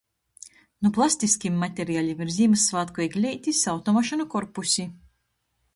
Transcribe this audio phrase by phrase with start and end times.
[0.85, 4.93] Nu plastiskim materialim ir Zīmyssvātku egleitis, automašynu korpusi.